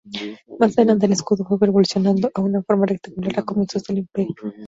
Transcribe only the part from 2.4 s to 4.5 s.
una forma rectangular a comienzos del Imperio.